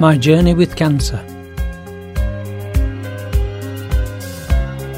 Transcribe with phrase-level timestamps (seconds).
[0.00, 1.22] My journey with cancer.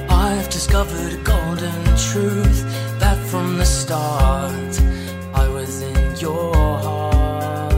[0.08, 2.62] I've discovered a golden truth
[3.00, 4.80] that from the start
[5.34, 7.72] I was in your heart.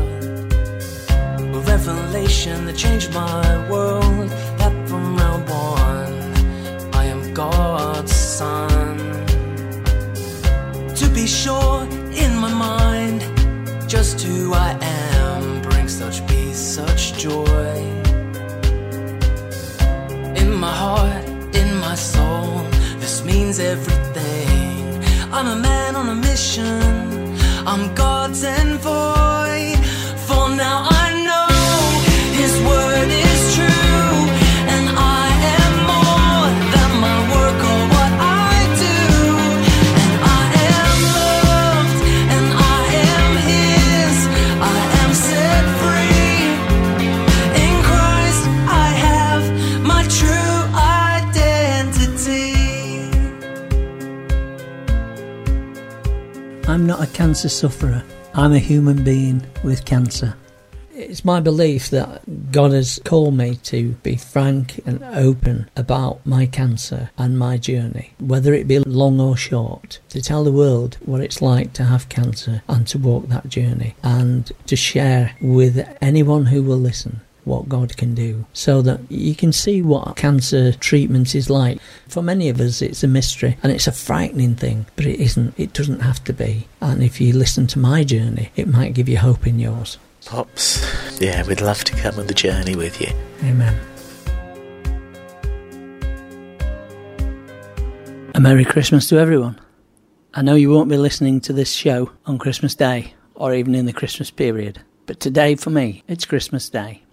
[1.56, 4.28] A revelation that changed my world.
[4.58, 8.98] That from round one I am God's son.
[10.94, 11.63] To be sure,
[57.24, 58.04] cancer sufferer.
[58.34, 60.36] I'm a human being with cancer.
[60.92, 66.44] It's my belief that God has called me to be frank and open about my
[66.44, 71.22] cancer and my journey, whether it be long or short, to tell the world what
[71.22, 76.44] it's like to have cancer and to walk that journey, and to share with anyone
[76.44, 81.34] who will listen what God can do so that you can see what cancer treatment
[81.34, 81.78] is like.
[82.08, 85.54] For many of us, it's a mystery and it's a frightening thing, but it isn't.
[85.58, 86.66] It doesn't have to be.
[86.80, 89.98] And if you listen to my journey, it might give you hope in yours.
[90.24, 90.82] Pops,
[91.20, 93.08] yeah, we'd love to come on the journey with you.
[93.42, 93.78] Amen.
[98.34, 99.60] A Merry Christmas to everyone.
[100.32, 103.86] I know you won't be listening to this show on Christmas Day or even in
[103.86, 107.03] the Christmas period, but today for me, it's Christmas Day.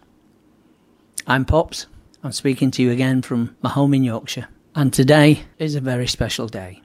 [1.31, 1.87] I'm Pops.
[2.25, 6.05] I'm speaking to you again from my home in Yorkshire, and today is a very
[6.05, 6.81] special day.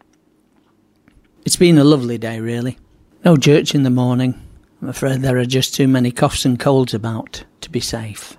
[1.44, 2.78] It's been a lovely day, really.
[3.25, 4.41] No church in the morning.
[4.81, 8.37] I'm afraid there are just too many coughs and colds about to be safe.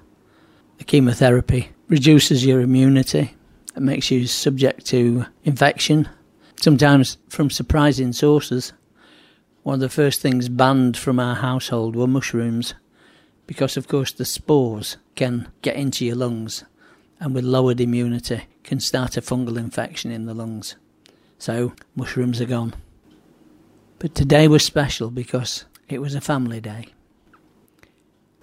[0.77, 3.35] The chemotherapy reduces your immunity,
[3.75, 6.07] it makes you subject to infection,
[6.61, 8.71] sometimes from surprising sources.
[9.63, 12.75] One of the first things banned from our household were mushrooms,
[13.47, 16.63] because of course the spores can get into your lungs
[17.19, 20.75] and with lowered immunity can start a fungal infection in the lungs.
[21.39, 22.75] So mushrooms are gone.
[23.99, 26.89] But today was special because it was a family day.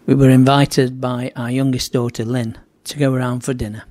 [0.07, 3.85] We were invited by our youngest daughter Lynn to go around for dinner.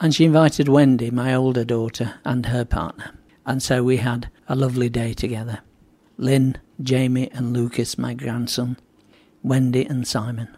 [0.00, 3.12] And she invited Wendy, my older daughter, and her partner.
[3.44, 5.60] And so we had a lovely day together.
[6.16, 8.78] Lynn, Jamie, and Lucas, my grandson,
[9.42, 10.56] Wendy, and Simon.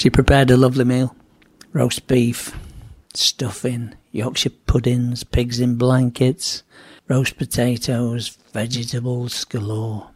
[0.00, 1.14] She prepared a lovely meal
[1.74, 2.56] roast beef,
[3.12, 6.62] stuffing, Yorkshire puddings, pigs in blankets,
[7.06, 10.08] roast potatoes, vegetables galore.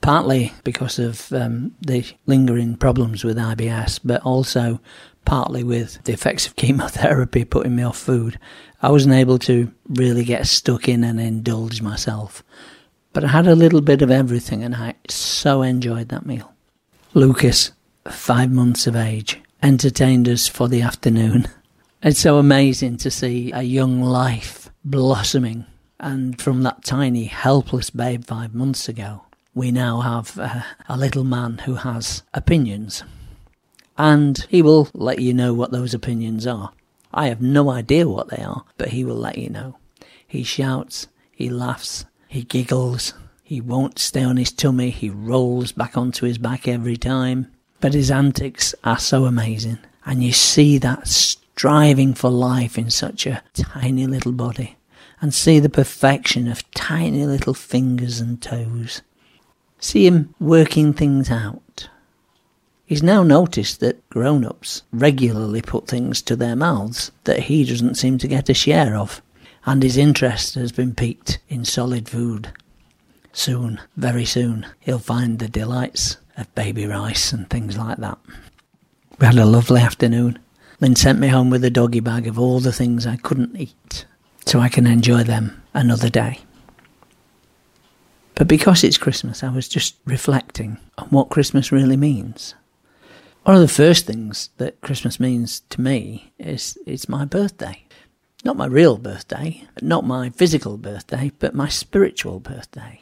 [0.00, 4.80] Partly because of um, the lingering problems with IBS, but also
[5.26, 8.38] partly with the effects of chemotherapy putting me off food.
[8.80, 12.42] I wasn't able to really get stuck in and indulge myself.
[13.12, 16.54] But I had a little bit of everything and I so enjoyed that meal.
[17.12, 17.70] Lucas,
[18.10, 21.48] five months of age, entertained us for the afternoon.
[22.02, 25.64] It's so amazing to see a young life blossoming.
[25.98, 29.22] And from that tiny, helpless babe five months ago,
[29.54, 33.04] we now have uh, a little man who has opinions.
[33.96, 36.72] And he will let you know what those opinions are.
[37.12, 39.78] I have no idea what they are, but he will let you know.
[40.26, 45.96] He shouts, he laughs, he giggles, he won't stay on his tummy, he rolls back
[45.96, 47.52] onto his back every time.
[47.84, 53.26] But his antics are so amazing, and you see that striving for life in such
[53.26, 54.78] a tiny little body,
[55.20, 59.02] and see the perfection of tiny little fingers and toes.
[59.80, 61.90] See him working things out.
[62.86, 67.96] He's now noticed that grown ups regularly put things to their mouths that he doesn't
[67.96, 69.20] seem to get a share of,
[69.66, 72.50] and his interest has been piqued in solid food.
[73.36, 78.16] Soon, very soon, he'll find the delights of baby rice and things like that.
[79.18, 80.38] We had a lovely afternoon.
[80.80, 84.06] Lynn sent me home with a doggy bag of all the things I couldn't eat,
[84.46, 86.38] so I can enjoy them another day.
[88.36, 92.54] But because it's Christmas, I was just reflecting on what Christmas really means.
[93.42, 97.84] One of the first things that Christmas means to me is it's my birthday.
[98.44, 103.00] Not my real birthday, not my physical birthday, but my spiritual birthday.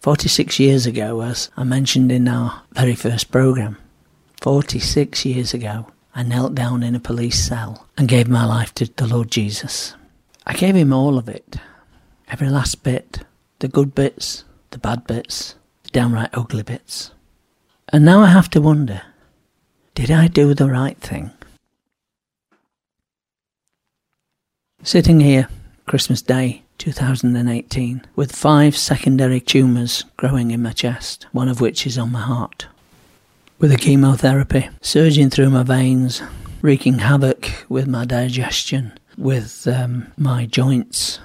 [0.00, 3.76] 46 years ago, as I mentioned in our very first programme,
[4.40, 8.86] 46 years ago, I knelt down in a police cell and gave my life to
[8.86, 9.94] the Lord Jesus.
[10.46, 11.56] I gave him all of it,
[12.28, 13.24] every last bit,
[13.58, 17.10] the good bits, the bad bits, the downright ugly bits.
[17.88, 19.02] And now I have to wonder
[19.94, 21.32] did I do the right thing?
[24.84, 25.48] Sitting here,
[25.86, 31.98] Christmas Day 2018, with five secondary tumours growing in my chest, one of which is
[31.98, 32.66] on my heart.
[33.58, 36.22] With the chemotherapy surging through my veins,
[36.62, 41.18] wreaking havoc with my digestion, with um, my joints,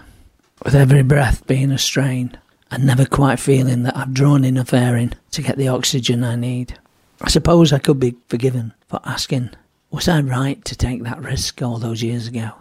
[0.64, 2.38] with every breath being a strain,
[2.72, 6.36] and never quite feeling that I've drawn enough air in to get the oxygen I
[6.36, 6.80] need.
[7.22, 9.52] I suppose I could be forgiven for asking,
[9.92, 12.52] was I right to take that risk all those years ago?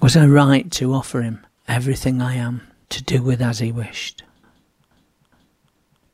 [0.00, 4.24] Was I right to offer him everything I am to do with as he wished?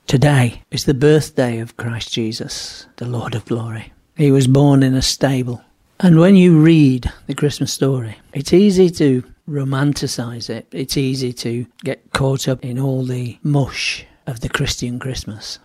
[0.07, 3.93] Today is the birthday of Christ Jesus, the Lord of glory.
[4.17, 5.63] He was born in a stable.
[5.99, 10.67] And when you read the Christmas story, it's easy to romanticize it.
[10.71, 15.59] It's easy to get caught up in all the mush of the Christian Christmas.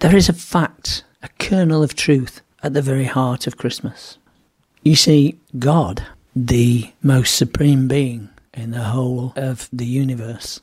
[0.00, 4.18] There is a fact, a kernel of truth at the very heart of Christmas.
[4.82, 6.06] You see, God,
[6.36, 8.28] the most supreme being
[8.58, 10.60] in the whole of the universe,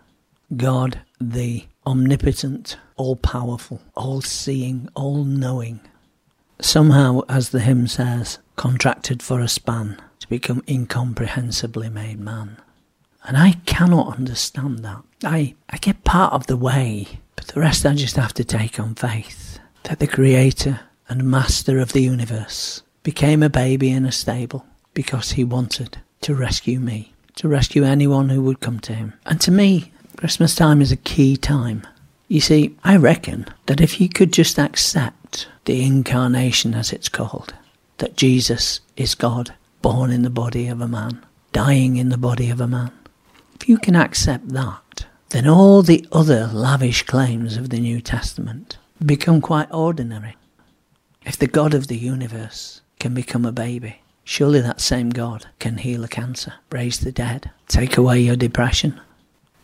[0.56, 5.80] God, the omnipotent, all powerful, all seeing, all knowing,
[6.59, 12.57] somehow, as the hymn says, contracted for a span to become incomprehensibly made man.
[13.24, 15.03] And I cannot understand that.
[15.24, 18.80] I, I get part of the way, but the rest I just have to take
[18.80, 24.12] on faith that the Creator and Master of the universe became a baby in a
[24.12, 29.13] stable because he wanted to rescue me, to rescue anyone who would come to him.
[29.25, 31.85] And to me, Christmas time is a key time.
[32.27, 37.53] You see, I reckon that if you could just accept the incarnation, as it's called,
[37.97, 42.49] that Jesus is God, born in the body of a man, dying in the body
[42.49, 42.91] of a man,
[43.55, 48.77] if you can accept that, then all the other lavish claims of the New Testament
[49.05, 50.35] become quite ordinary.
[51.25, 55.77] If the God of the universe can become a baby, surely that same God can
[55.77, 59.00] heal a cancer, raise the dead, take away your depression.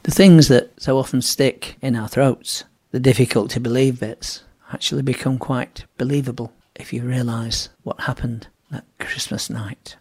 [0.03, 5.01] The things that so often stick in our throats, the difficult to believe bits, actually
[5.01, 9.97] become quite believable if you realise what happened that Christmas night.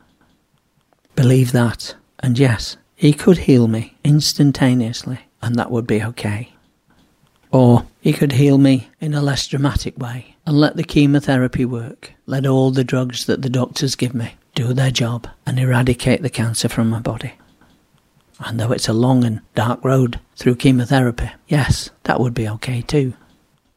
[1.17, 6.53] Believe that, and yes, he could heal me instantaneously, and that would be okay.
[7.51, 12.13] Or he could heal me in a less dramatic way and let the chemotherapy work,
[12.27, 16.31] let all the drugs that the doctors give me do their job and eradicate the
[16.31, 17.35] cancer from my body.
[18.41, 22.81] And though it's a long and dark road through chemotherapy, yes, that would be okay
[22.81, 23.15] too.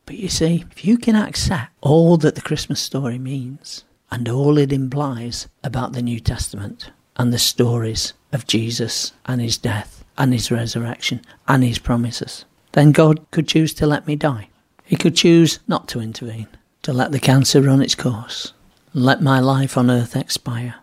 [0.05, 4.57] But you see, if you can accept all that the Christmas story means and all
[4.57, 10.33] it implies about the New Testament and the stories of Jesus and his death and
[10.33, 14.49] his resurrection and his promises, then God could choose to let me die.
[14.83, 16.47] He could choose not to intervene,
[16.83, 18.53] to let the cancer run its course,
[18.93, 20.75] let my life on earth expire.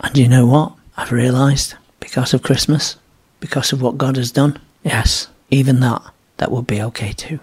[0.00, 0.72] And you know what?
[0.96, 2.96] I've realised, because of Christmas,
[3.40, 6.02] because of what God has done, yes, even that,
[6.38, 7.38] that would be okay too.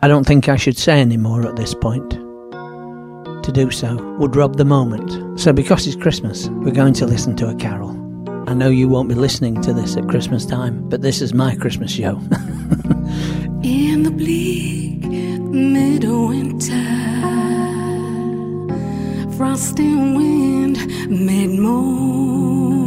[0.00, 2.10] I don't think I should say any more at this point.
[2.10, 5.40] To do so would rob the moment.
[5.40, 7.90] So, because it's Christmas, we're going to listen to a carol.
[8.48, 11.56] I know you won't be listening to this at Christmas time, but this is my
[11.56, 12.16] Christmas show.
[13.62, 16.63] In the bleak midwinter,
[19.54, 20.76] frosty wind
[21.08, 22.82] made moan.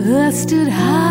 [0.00, 1.01] Earth stood hard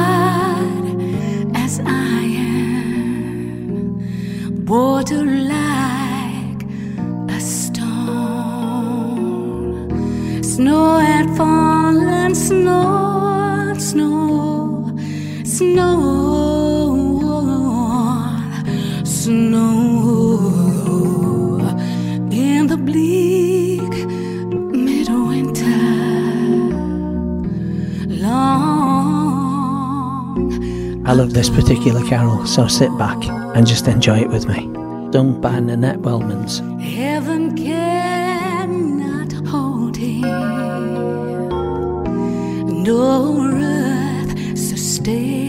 [31.33, 33.17] this particular carol, so sit back
[33.55, 34.69] and just enjoy it with me.
[35.11, 36.61] Sung by Nanette Welmans.
[36.81, 40.21] Heaven cannot hold him,
[42.83, 45.40] nor earth sustain.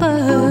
[0.00, 0.49] bird.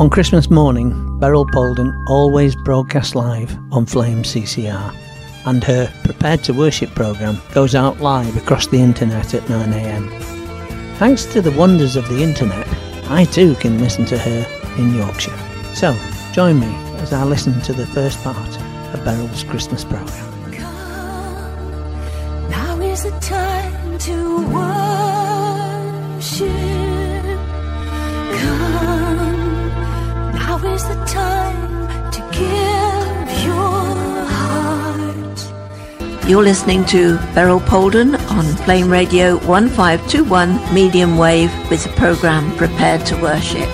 [0.00, 4.96] On Christmas morning, Beryl Polden always broadcasts live on Flame CCR,
[5.44, 10.08] and her Prepared to Worship programme goes out live across the internet at 9am.
[10.96, 12.66] Thanks to the wonders of the internet,
[13.10, 14.46] I too can listen to her
[14.78, 15.38] in Yorkshire.
[15.74, 15.94] So,
[16.32, 18.58] join me as I listen to the first part
[18.94, 20.29] of Beryl's Christmas programme.
[36.30, 43.04] You're listening to Beryl Polden on Flame Radio 1521 medium wave with the program Prepared
[43.06, 43.68] to Worship.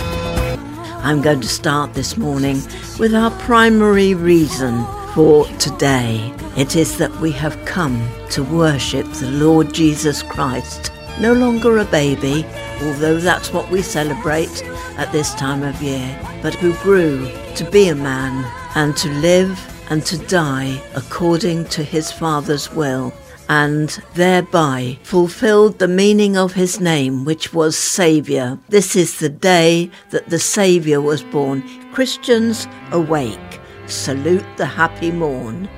[1.05, 2.63] I'm going to start this morning
[2.99, 6.33] with our primary reason for today.
[6.57, 11.85] It is that we have come to worship the Lord Jesus Christ, no longer a
[11.85, 12.47] baby,
[12.81, 14.65] although that's what we celebrate
[14.97, 19.76] at this time of year, but who grew to be a man and to live
[19.91, 23.13] and to die according to his Father's will,
[23.49, 28.59] and thereby fulfilled the meaning of his name, which was Saviour.
[28.69, 31.63] This is the day that the Saviour was born.
[31.93, 35.69] Christians, awake, salute the happy morn.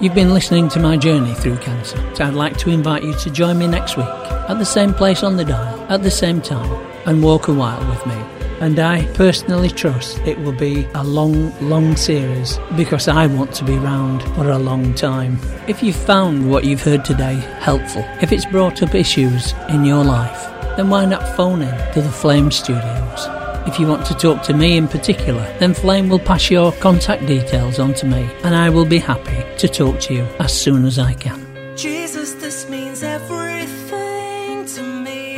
[0.00, 3.30] You've been listening to my journey through cancer, so I'd like to invite you to
[3.30, 6.70] join me next week at the same place on the dial, at the same time,
[7.04, 8.14] and walk a while with me.
[8.60, 13.64] And I personally trust it will be a long, long series because I want to
[13.64, 15.40] be round for a long time.
[15.66, 20.04] If you've found what you've heard today helpful, if it's brought up issues in your
[20.04, 20.44] life,
[20.76, 23.37] then why not phone in to the Flame Studios?
[23.66, 27.26] If you want to talk to me in particular, then Flame will pass your contact
[27.26, 30.84] details on to me and I will be happy to talk to you as soon
[30.84, 31.46] as I can.
[31.76, 35.36] Jesus, this means everything to me.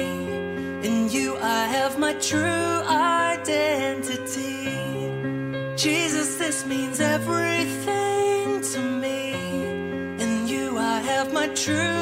[0.89, 4.69] In you, I have my true identity.
[5.77, 9.33] Jesus, this means everything to me.
[10.25, 12.00] In you, I have my true